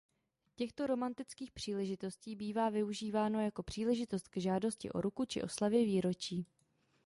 Těchto 0.55 0.87
romantických 0.87 1.51
příležitostí 1.51 2.35
bývá 2.35 2.69
využíváno 2.69 3.41
jako 3.41 3.63
příležitost 3.63 4.27
k 4.27 4.37
žádosti 4.37 4.91
o 4.91 5.01
ruku 5.01 5.25
či 5.25 5.41
oslavě 5.41 5.85
výročí. 5.85 6.45